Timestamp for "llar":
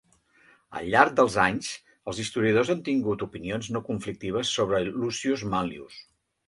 0.93-1.03